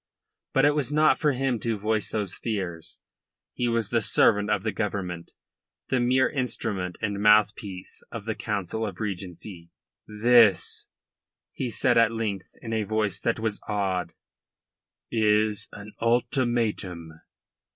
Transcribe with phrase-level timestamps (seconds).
[0.53, 2.99] But it was not for him to voice those fears.
[3.53, 5.31] He was the servant of that Government,
[5.89, 9.69] the "mere instrument and mouthpiece of the Council of Regency.
[10.07, 10.87] "This,"
[11.51, 14.13] he said at length in a voice that was awed,
[15.11, 17.19] "is an ultimatum."